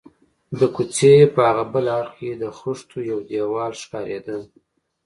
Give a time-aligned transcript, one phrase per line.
[0.59, 4.37] د کوڅې په هاغه بل اړخ کې د خښتو یو دېوال ښکارېده.